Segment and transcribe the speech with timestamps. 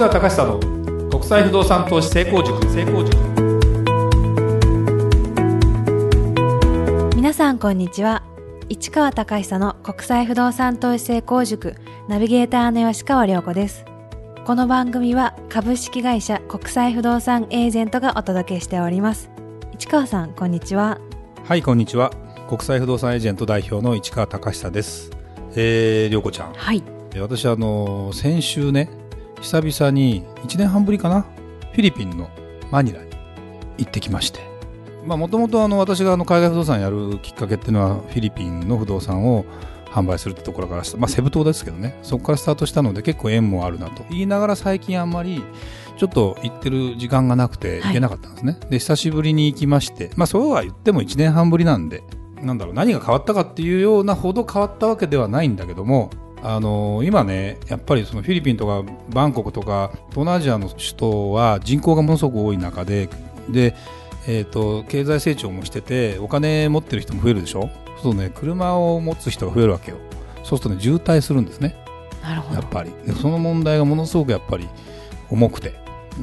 [0.00, 2.58] 川隆久の国際不動産投資成功塾。
[2.70, 3.14] 成功塾
[7.14, 8.22] 皆さんこんにちは。
[8.70, 11.74] 市川隆久の国際不動産投資成功塾。
[12.08, 13.84] ナビゲーターの吉川良子です。
[14.46, 19.30] この番組は株式会社国際不動産エージェントがお届けしております。
[19.74, 20.98] 市川さんこんにちは。
[21.44, 22.10] はいこんにちは。
[22.48, 25.10] 国際不動産エージェント代表の市川隆久です。
[25.56, 26.54] えー、良子ちゃん。
[26.54, 26.82] はい。
[27.20, 28.88] 私あの先週ね
[29.40, 31.22] 久々に1年半ぶりかな？
[31.72, 32.30] フィリピンの
[32.70, 33.10] マニラに
[33.78, 34.40] 行ってきまして。
[35.04, 39.46] もともと私があの海外不動産やるきっかけっていうのはフィリピンの不動産を
[39.86, 41.98] 販売するってところからまあ、セブ島ですけどね。
[42.02, 44.04] そこからスタートしたので結構縁もあるなと。
[44.10, 45.42] 言いながら最近あんまり
[45.96, 50.10] ちょっと行ってる時間がなくて行けなかったんですね、はい、で久しぶりに行きまして。
[50.16, 52.02] まあそうは言っても1年半ぶりなんで
[52.42, 56.10] なんだろう何が変わったかっていうようなほど変わったわけではないんだけども
[56.42, 63.08] あの今ねやっぱりそのフィリピンとかバンコクとか東南アジアの首都は人口がものすごく多い中で
[63.48, 63.74] で、
[64.26, 67.68] えーと、経済成長もしててお金持ってる人も増えるでしょ？
[68.02, 69.98] そうね車を持つ人が増えるわけよ。
[70.42, 71.76] そうするとね渋滞するんですね。
[72.22, 72.60] なるほど。
[72.60, 72.90] やっぱり。
[73.06, 74.68] でその問題がものすごくやっぱり
[75.30, 75.74] 重くて。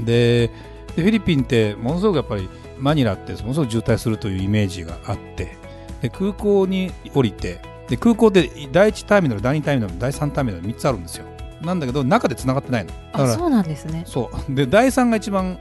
[0.03, 0.49] で
[0.95, 5.57] フィリピンってものすごくやっぱりマニラってものすごく渋滞するというイメージがあって。
[6.01, 7.59] で空港に降りて
[7.89, 11.25] で空港で第1ターミナル第2ターミナル第3ターミナル3つあるんですよ。
[11.61, 12.91] なんだけど中でつながってないの。
[12.91, 14.03] だからそうなんですね。
[14.05, 14.55] そう。
[14.55, 15.59] で第3が一番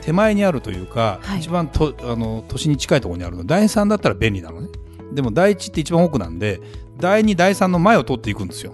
[0.00, 3.44] 手前にあるというか、はい、一番とあの都市に近いところにあるの。
[3.44, 4.68] 第3だったら便利なのね。
[5.12, 6.60] でも第1って一番奥なんで
[6.98, 8.72] 第2第3の前を通っていくんですよ。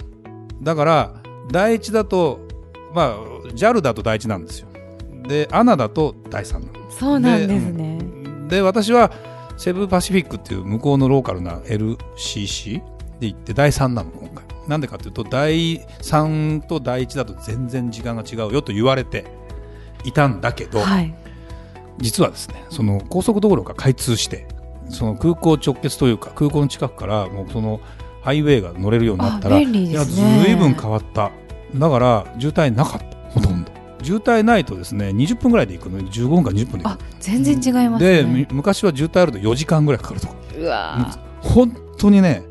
[0.63, 2.41] だから第1だと
[2.95, 3.19] まあ
[3.55, 4.69] JAL だと第1なんですよ。
[5.29, 7.99] で ANA だと第3なのそうなんですね。
[8.49, 9.13] で私は
[9.59, 12.81] セブパシフィックっていう向こうのローカルな LCC
[13.21, 14.45] で行って第3なの今回。
[14.69, 19.25] なんでかというと第3と第1だと全然時間が違うよと言われて
[20.05, 21.15] いたんだけど、はい、
[21.99, 24.47] 実はですねその高速道路が開通して
[24.91, 27.81] その空港直結というか空港の近くからもうその
[28.23, 31.33] ハイウェイが乗れるようになったら、ね、いやずいぶん変わった。
[31.75, 33.18] だから渋滞なかった
[34.09, 37.05] 渋滞ないとですね20分ぐらいで行くのに15分か20分で行く。
[37.21, 40.29] 全然違います、ね、で昔は渋滞あると4時間ぐらいかかると。
[40.29, 42.43] かうわ本当にね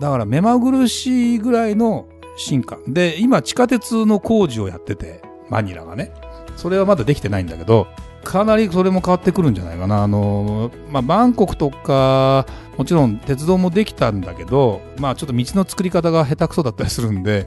[0.00, 2.78] だから目まぐるしいぐらいの進化。
[2.88, 6.12] で今地下鉄の工事をやっててマニラがね。
[6.56, 7.86] それはまだできてないんだけど
[8.24, 10.02] かなりそれも変わってくるんじゃないかな。
[10.02, 12.46] あの、まあ、バンコクとか
[12.76, 17.46] もちろん鉄道もできたんだけど、まあ、ちょっと道の作り方が下手くそだったりするんで、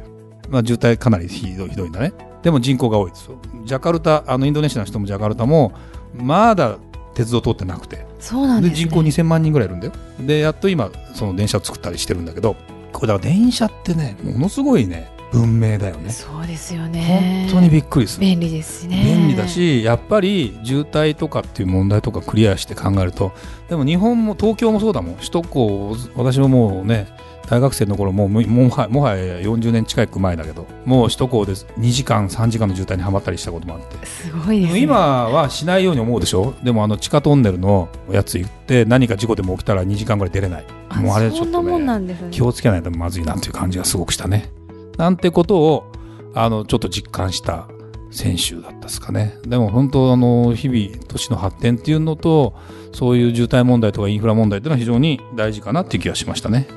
[0.50, 2.14] まあ、渋滞かなりひどいひどいんだね。
[2.42, 3.38] でも人口が多いですよ。
[3.66, 5.74] ジャカルタあのインドネシアの人もジャカルタも
[6.14, 6.78] まだ
[7.14, 8.06] 鉄道通ってなくて。
[8.20, 9.94] そうなんで、ね、人口2000万人ぐらいいるんだよ。
[10.20, 12.56] でやっと今その電車を作ったりしてるんだけど。
[12.92, 16.10] これだから電車ってねものすごいね文明だよね。
[16.10, 17.48] そうですよね。
[17.52, 18.22] 本当にびっくりする。
[18.22, 19.04] 便利ですね。
[19.04, 23.31] 便利だしやっぱり渋滞とかっていう問題とかクリアして考えると。
[23.70, 25.16] でも日本も東京もそうだもん。
[25.18, 27.08] 首都高私ももうね
[27.50, 34.06] 大学生の頃もうもはもはや40年近く前だけどもう首都高で2時間3時間の渋滞にはまったりしたこともあって。
[34.06, 36.54] すごいです、ね、今はしないように思うでしょ？
[36.64, 40.66] でもあの地下トンネルのやつ行って何か事故でも起きたら2時間ぐらい出れない。
[40.96, 44.52] もうあれちょっとね、ね、気をつけないとまずいなという感じがすごくしたね。
[44.98, 45.92] なんてことを
[46.36, 47.68] あのちょっと実感した
[48.12, 49.38] 先週だったですかね。
[49.44, 52.56] でも本当あの日々都市の発展っていうのと
[52.94, 56.68] そういう渋滞問題とかインフラ問題っていうのは非常に大事かなっていう気がしましたね。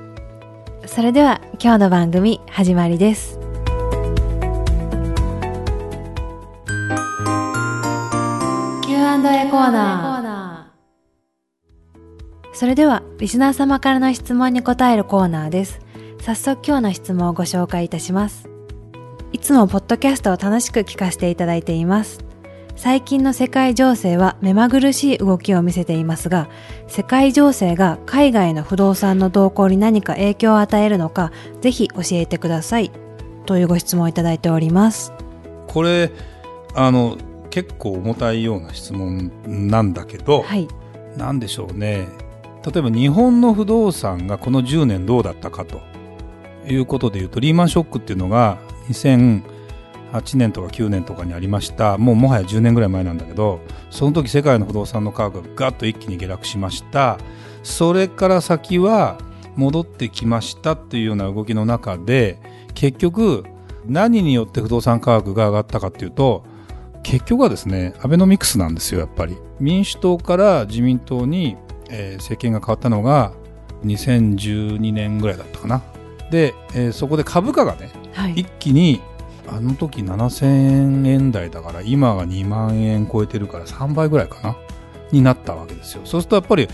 [0.86, 3.38] それでは今日の番組始まりです。
[8.84, 12.52] Q&A コーナー。
[12.54, 15.80] それではリスナー様からの質問に答えるコーナーです。
[16.20, 18.52] 早速今日の質問をご紹介いたします。
[19.32, 22.31] いつもポッドキャストを楽しく聞かせていただいています
[22.74, 26.48] 最近の世界情勢は目まぐるしい動きを見せていますが、
[26.88, 32.90] 世界情勢が海外の不動産の動向に何か影響を与えるのか、ぜひ教えてください。
[33.46, 35.12] というご質問をいただいております。
[35.68, 36.10] これ、
[36.74, 37.18] あの、
[37.50, 40.66] 結構重たいような質問なんだけど、はい、
[41.16, 42.08] なんでしょうね。
[42.64, 45.80] 例えば日本の不動産がこの10年どうだったかと
[46.66, 48.58] いうことでいうと、リーマンショックっていうのが
[48.88, 49.42] 2000
[50.12, 51.98] 8年とか9年とかにありました。
[51.98, 53.60] もうもはや10年ぐらい前なんだけど
[53.90, 57.18] その時世界の不動産の価格がガッと一気に下落しました。
[57.62, 59.18] それから先は
[59.56, 62.38] 戻ってきましたっていうような動きの中で
[62.74, 63.44] 結局
[63.86, 66.44] 何によって不動産価格が上がったかっていうと
[67.02, 69.36] 結局はですねアベノミクスなんですよやっぱり。
[69.60, 71.56] 民主党から自民党に、
[71.90, 73.32] えー、政権が変わったのが
[73.84, 75.82] 2012年ぐらいだったかな。
[76.30, 79.00] で、えー、そこで株価がね、はい、一気に
[79.48, 84.56] あの時7000円台だから今が2万円超えてるから3倍ぐらいかな？
[85.10, 86.02] になったわけですよ。
[86.04, 86.68] そうするとやっぱり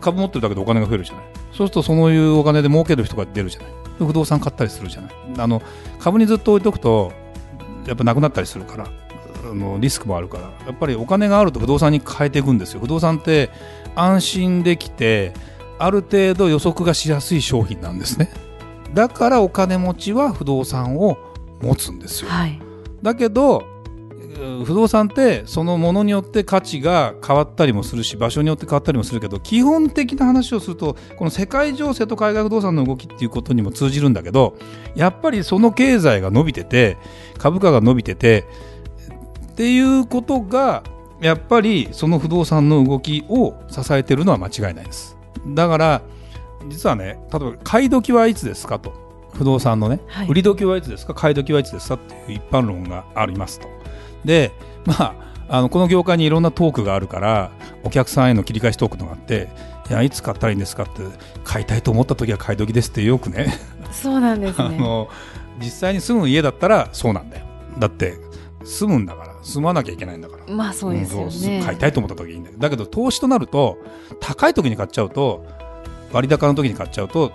[0.00, 1.24] 株持ってるだけでお金が増えるじゃない？
[1.52, 3.72] そうするとそういうお金で儲ける人が出るじゃない？
[3.98, 5.12] 不動産買ったりするじゃない？
[5.38, 5.62] あの
[5.98, 7.12] 株にずっと置いとくと
[7.86, 8.86] やっぱなくなったりするから
[9.50, 12.80] あのリスクもあるからやっぱりお金があると不動産に変えていくんですよ。
[12.80, 13.50] 不動産って
[13.94, 15.32] 安心できて
[15.78, 18.30] ある程度予測がしやすい商品なんですね。
[18.94, 21.18] だからお金持ちは不動産を
[21.60, 22.60] 持つんですよ、はい、
[23.02, 23.64] だけど
[24.64, 34.56] 不動産ってそのものによって価値が変わったりもするし場所によって変わったりもするけど基本的な話をするとこの世界情勢と海外不動産の動きっていうことにも通じるんだけど
[34.94, 36.98] やっぱりその経済が伸びてて
[37.38, 38.44] 株価が伸びてて
[39.52, 40.84] っていうことが
[41.20, 45.16] やっぱりその不動産の動きを支えてるのは間違いないです。
[45.48, 46.02] だから
[46.68, 49.07] 実はね例えば買い時はいつですかと
[49.38, 51.14] 不動産のね、はい、売り時はいつですか？
[51.14, 51.94] 買い時はいつですか？
[51.94, 53.68] っていう一般論がありますと。
[54.24, 54.50] で
[54.84, 55.14] まあ
[55.48, 57.50] あのこの業界にいろんなトークがあるから
[57.84, 59.48] お客さんへの切り返しトークのがあって
[59.88, 61.02] いやいつ買ったらいいんですかって
[61.44, 63.54] 買いたいと思った時は買い時ですってよくね。
[63.92, 65.08] そうなんです、ね、 あの
[65.58, 67.46] 実際に住む家だったらそうなんだよ。
[67.78, 68.16] だって
[68.64, 70.54] 住むんだから住まなきゃいけないんだから。
[70.54, 73.78] まあそうですよね、うん、買いたいと思った時いいんだけどだけど投資となると
[74.20, 75.46] 高い時に買っちゃうと
[76.12, 77.32] 割高の時に買っちゃうと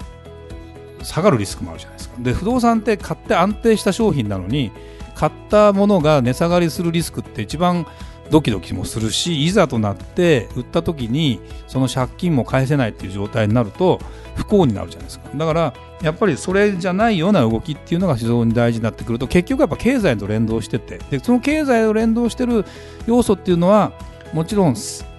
[1.04, 2.16] 下がるリスクもあるじゃないですか。
[2.20, 4.72] で不動産って買って安定した商品なのに
[5.16, 7.86] 買ったものが値下がりするリスクって一番
[8.30, 14.00] ドキドキもするしいざとなって売った時にその借金も返せないっていう状態になると
[14.36, 15.30] 不幸になるじゃないですか。
[15.36, 21.00] だからやっぱりそれじゃないような動きっていうのが非常に大事になってくると結局やっぱ経済と連動してて。
[21.12, 22.66] でその経済と連動してる
[23.06, 23.94] 要素っていうのは
[24.34, 24.74] もちろん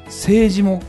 [0.07, 0.83] 政治も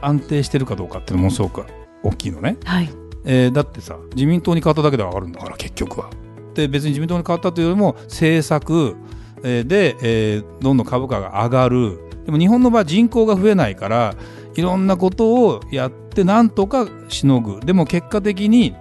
[0.00, 1.64] 安定してるかどうかっていうのもすごく
[2.02, 3.05] 大きいのね、はい。
[3.26, 6.10] えー、だってさ自民党に変わっただけで上がるんだから結局は。
[6.54, 8.96] で別に自民党に変わったというよりも政策
[9.42, 11.98] で、えー、どんどん株価が上がる。
[12.24, 14.14] でも日本の場合人口が増えないから
[14.54, 17.60] いろんなことをやってなんとかしのぐ。
[17.60, 18.74] でも結果的に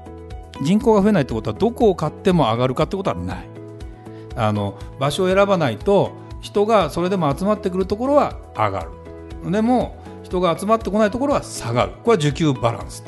[0.62, 3.50] 人口が増えないってことはどこを買っても上がるかってことはない。
[4.38, 8.88] あの場所を選ばないと人がそれでも集まってくるところは上が
[9.44, 9.52] る。
[9.52, 11.92] でも人が集まってこないところは下がる。
[12.04, 13.04] これは需給バランス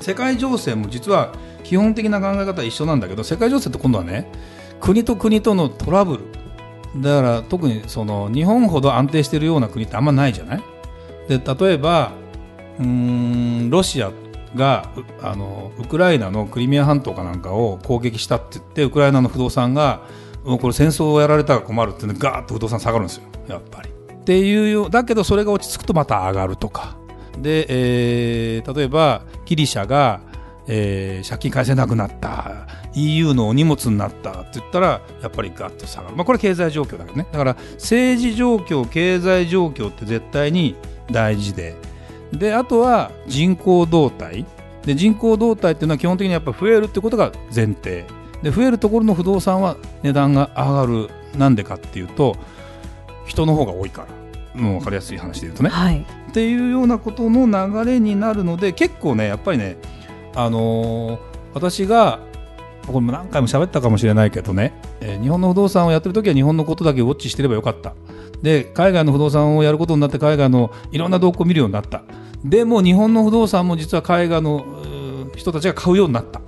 [0.00, 1.32] 世界情勢も実は
[1.64, 4.30] 基本的な考え方は一緒なんだけど世界情勢って今度はね
[4.80, 6.24] 国と国とのトラブル。
[7.02, 10.62] だから特にその日本ほど安定しているような国ってあんまないじゃない？
[11.28, 12.12] で例えば
[12.80, 14.10] うんロシア
[14.54, 14.90] が
[15.20, 20.02] あのウクライナのクリミア半島かなんかを攻撃したって言ってウクライナの不動産が
[20.44, 23.90] もうこれ戦争をやられたら困るってガーッと不動産下がるんですよやっぱり。
[23.90, 26.97] っていうよだけどそれが落ち着くとまた上がるとか。
[27.42, 27.66] で、
[28.56, 30.20] えー、例えばギリシャが、
[30.66, 37.26] えー、借金返せなくなった EU のお荷物になったって言ったらやっぱりガッと下がる、まあ、これ経済状況だけどね。
[37.30, 40.76] だから政治状況経済状況って絶対に
[41.10, 41.74] 大事で。
[42.32, 44.44] であとは人口動態。
[44.84, 48.04] で人口動態っていうのは基本的にやっぱ増えるってことが前提。
[48.42, 51.10] で増えるところの不動産は値段が上がる。
[51.36, 52.36] なんでかっていうと
[53.26, 54.08] 人の方が多いから。
[54.58, 59.76] もう分かりやすい話で言うとね、はい、っていうようなことの流れになるので結構ねやっぱりね
[60.34, 61.18] あのー、
[61.54, 62.20] 私が
[62.86, 67.94] これも何回も喋ったかもしれないけどね、えー、日本の不動産をやってる時は日本のことだけウォッチしてればよかった。
[68.42, 72.02] で海外の不動産をやることになって海外のいろんな動向を見るようになった。
[72.44, 74.64] でも日本の不動産も実は海外の
[75.36, 76.40] 人たちが買うようになった。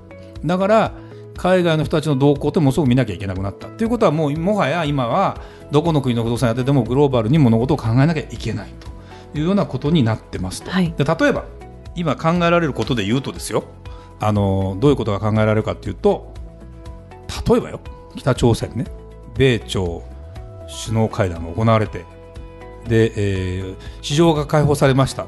[0.45, 0.93] だから
[1.37, 8.71] 海外の人たちの動向ってもうすぐ見なきゃいけなくなったということはもうもはや今はどこの国の不動産やっててもグローバルに物事を考えなきゃいけない
[9.33, 11.45] というようなことになってますと、はい、で例えば
[11.95, 13.65] 今考えられることで言うとですよ。
[14.23, 16.35] あのどういうことが考えられるかというと
[17.49, 17.81] 例えばよ。
[18.17, 18.85] 北朝鮮ね。
[19.37, 20.03] 米朝
[20.85, 22.05] 首脳会談が行われて。
[22.87, 25.25] で、えー、市場が開放されました。
[25.25, 25.27] っ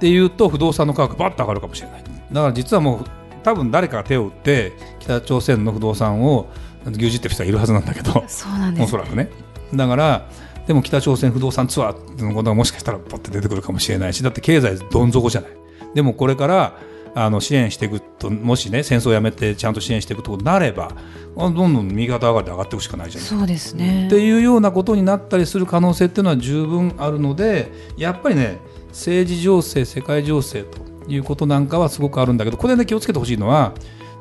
[0.00, 2.04] ていうと不動産の価格ばっと上がるかもしれない。
[2.32, 3.04] だから実はもう
[3.42, 6.48] 多分誰かが手を打って北朝鮮の不動産を
[6.86, 8.84] 牛耳ってる人はいるはずなんだけどそうなんです。
[8.84, 9.30] おそらくね。
[9.74, 10.28] だから
[10.66, 15.50] でも北朝鮮不動産ツアーのことがもしかしたらパッて出てくるかもしれないしだって経済どん底じゃない。
[15.94, 16.78] でもこれから
[17.12, 20.92] あの支援していくともしね戦争をやめてちゃんと支援していくとなれば
[21.36, 23.28] どんどん右肩上がりで上がっていくしかないじゃない。
[23.28, 24.06] そうですね。
[24.06, 28.58] っていうようなことになったりする可能性っていうのは十分あるのでやっぱりね
[28.90, 33.74] 政治情勢世界情勢ということなんかはすごくあるんだけどこれね気をつけてほしいのは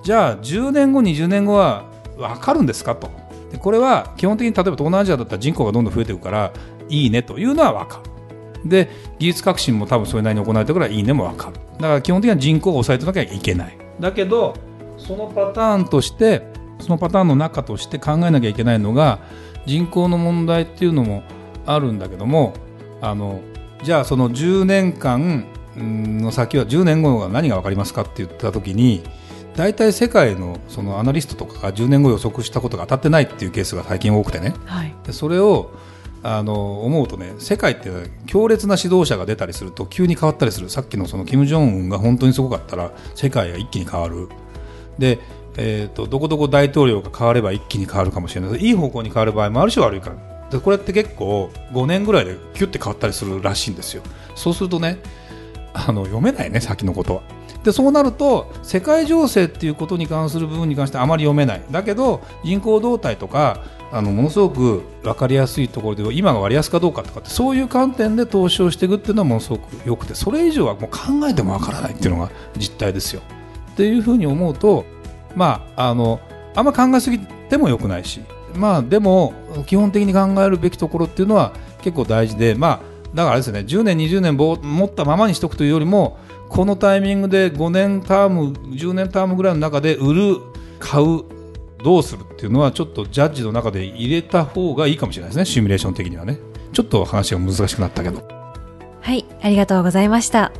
[0.04, 1.86] じゃあ10年後20年後は
[2.18, 3.10] 分かるんですかと。
[3.52, 6.54] でこれは基本的に例えば東南アジアだったら人口がどんどん増えていくから
[6.88, 8.70] いいねというのは分かる。
[8.70, 11.54] で技術革新も多分それなりに行われてからいいねも分かる。
[11.54, 13.78] だから基本的には人口を抑えてなきゃいけない。
[14.00, 14.54] だけど
[14.98, 16.46] そのパターンとして
[16.80, 19.20] そのパターンの中として考えなきゃいけないのが
[19.66, 21.24] 人口の問題っていうのも
[21.66, 22.54] あるんだけども
[23.02, 23.42] あの
[23.84, 25.46] じゃあその10年間
[25.80, 29.04] の先は10年後が何が分かりますかって言った時に
[29.56, 35.72] 大体世界のそのアナリストとかが10年後予測したことが当たってないっていうケースが最近多くてね、はい、でそれを
[36.22, 37.90] あの思うとね世界って
[38.26, 40.70] 強烈な指導者が出たりすると急に変わったりする。
[40.70, 44.28] さっきのその金正恩が本当にすごかったら世界が一気に変わる。
[44.98, 45.20] で、
[45.58, 48.60] えーと、どこどこ大統領が変われば一気に変わるかもしれない。
[48.60, 50.50] いい方向に変わる場合もあるし悪いから。
[50.50, 54.04] でこれって結構5年ぐらいでキュッて変わったりするらしいんですよ。
[54.36, 55.00] そうするとね
[55.74, 57.22] あの読めないね先のことは
[57.64, 73.22] でそうなると世界情勢っていうことに関する部分に関してあまり読めないだけど人口動態とかあのものすごく分かりやすいところで今が割安かどうかとかってそういう観点で投資をしていくっていうのはものすごくよくてそれ以上はもう考えても分からないっていうのが実態ですよ。
[73.74, 74.86] っていうふうに思うと
[75.36, 76.20] まああの
[76.56, 78.22] あんま考えすぎてもよくないし
[78.56, 79.34] まあでも
[79.66, 90.38] 基本的に考えるべきところっていうのは結構大事でまあだからですね10年20年持ったままにしておくというよりもこのタイミングで5年ターム10年タームぐらいの中で売る
[90.80, 91.24] 買う
[91.84, 96.40] どうするっていうのはちょっとジャッジの中で入れた方がいいかもしれないですねシミュレーション的にはね。
[96.72, 98.28] ちょっと話が難しくなったけど。
[99.02, 100.52] はいありがとうございました。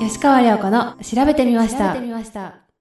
[0.00, 2.71] 吉川亮子の調べてみました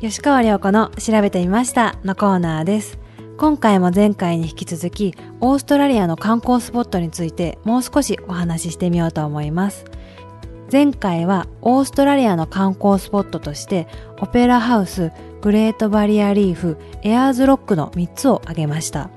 [0.00, 2.98] 吉川亮子の調べてみましたのコーナーです
[3.36, 9.84] 今回も前回に引き続きオーストラリアの観光スポットについてもう少しお話ししてみようと思います
[10.72, 13.88] 前回はオーストラリアの観光スポットとして
[14.20, 19.10] オペラハウス、グレートバリアリーフ、エアーズロックの3つを挙げました。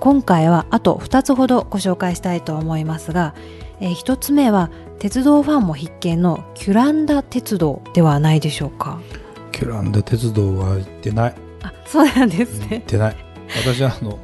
[0.00, 3.34] 今回はあと2つほどご紹介したいと思いますが、
[3.80, 8.98] 1つ目は鉄道ファンも必見のキュランダ鉄道ではないでしょうか。
[9.58, 11.34] キュランダ鉄道は行ってない。
[11.62, 12.68] あ、そうなんですね。
[12.70, 13.16] 行ってない。
[13.64, 14.20] 私はあの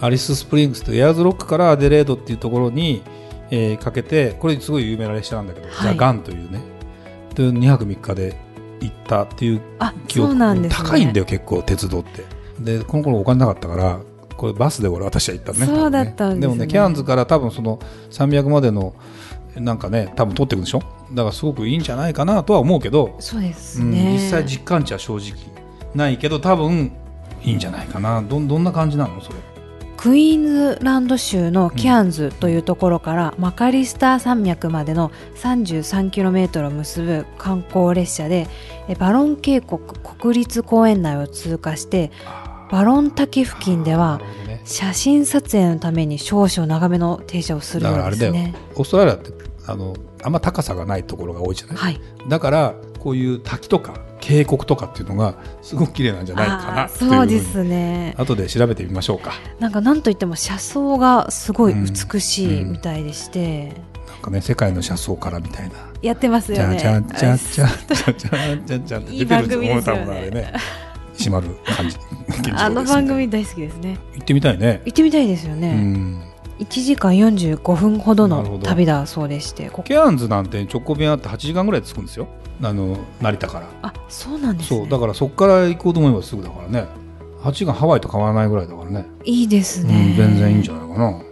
[0.00, 3.02] アリススプリングスとエアーズロックからアデレードっていうところに
[3.50, 6.60] えー、かけてこれすごい有名な列車なんだけど、はい、ザ・ガンというね。
[7.34, 8.36] で2泊3日で
[8.80, 9.62] 行ったっていう
[10.06, 10.36] 記憶。
[10.36, 12.24] なんです、ね、高いんだよ結構鉄道って。
[12.60, 14.00] でこの頃お金なかったから
[14.36, 15.66] これバスで俺私は行ったね。
[15.66, 17.80] そうだったんです、ね、でもねキャンズから多分その
[18.10, 18.94] 300までの
[19.60, 20.80] なんかね多分取っていくんでしょ？
[21.12, 25.32] だからすごくいいんじゃないかなとは思うけどそうですね、うん、実際実感値は正直
[25.94, 26.92] ないけど多分
[27.42, 28.20] いいんじゃないかな。
[28.22, 29.20] どどんな感じなの？
[29.20, 29.38] それ。
[29.96, 38.46] クイーンズランド州のキャンズというところから、マカリスター山脈までの 33km を結ぶ観光列車で
[39.00, 42.12] バロン渓谷国立公園内を通過して
[42.70, 44.20] バロン滝付近では
[44.64, 48.54] 写真撮影のために少々長めの停車をするようですね。
[48.76, 49.32] オーストラリアって
[49.68, 58.14] あのあんま高さがないところが多いじゃない、はい、だからこういう滝とか渓谷とかっていうのがすごく綺麗なんじゃないかなそうですね。
[58.18, 59.32] 後で調べてみましょうか。
[59.60, 64.02] なんかなんといっても車窓がすごい美しいみたいでして、うん。
[64.02, 65.74] うん、なんかね世界の車窓からみたいな。
[66.02, 66.78] やってますよね。
[66.78, 70.52] じゃんじゃんじゃんじゃんじゃんじゃんじゃんって出てるんですよねね
[71.16, 71.96] 閉まる感じ
[72.52, 76.27] あの番組大好きですね行ってみたいね行ってみたいですよね、うん
[76.58, 82.28] 1時間45分ほどの旅だそうでしてケアンズなんて直行便あって8時間ぐらい着くんですよ。
[82.60, 83.68] あの成田から。
[83.82, 86.86] あそうなんです、ね、そうだからそこから行こうと思えばすぐだからね。
[87.42, 89.06] 8時間ハワイと変わらないぐらいだからね。
[89.24, 91.22] いいですね、うん、全然いいんじゃないかな。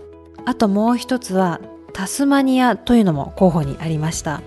[0.44, 1.60] あともう一つは
[1.92, 4.42] タスマニアというのも候補にありました。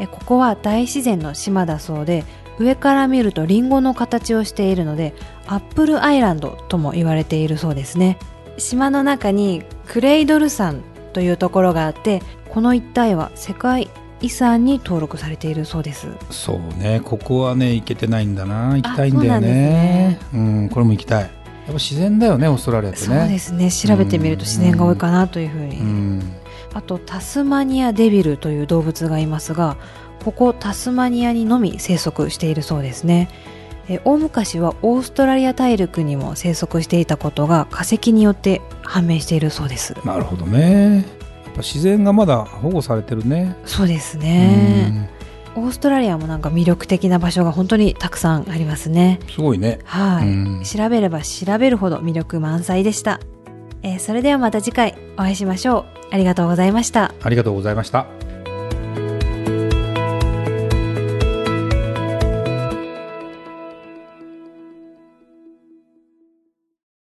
[0.00, 2.24] えここは大自然の島だそうで
[2.58, 5.14] 上から見るとリンゴの形をしているので
[5.46, 8.18] アップルアイランドとも言われているそうですね
[8.58, 10.82] 島の中にクレイドル山
[11.12, 16.08] というところがあってこの一帯は世界遺産に登録されているそうです。
[16.30, 17.00] そうね。
[17.04, 18.76] ここはね行けてないんだな。
[18.76, 20.18] 行きたいんだよね。
[20.32, 21.22] う、ね、んこれも行きたい。
[21.22, 21.30] やっ
[21.66, 23.06] ぱ自然だよねオーストラリアってね。
[23.06, 23.70] そうですね。
[23.70, 26.22] 調べてみると自然が多いかなというふうに、う
[26.74, 29.76] あとタスマニアデビルという動物がいますが
[30.24, 33.28] ここタスマニアにのみ生息しているそうですね
[33.88, 39.94] え大昔はオーストラリア大陸にも生息していたことが化石によって判明しているそうです。
[40.04, 40.96] なるほどね。
[41.44, 43.56] やっぱ自然がまだ保護されてるね。
[43.64, 45.10] そうですね。
[45.56, 49.20] オーストラリアもなんか魅力的な場所が本当にたくさんありますね。
[49.30, 49.78] すごいね。
[49.84, 50.66] はい。
[50.66, 53.20] 調べれば調べるほど魅力満載でした、
[53.82, 55.84] えー、それではまた次回お会いしましょう。
[56.10, 57.14] ありがとうございました。
[57.22, 58.06] ありがとうございました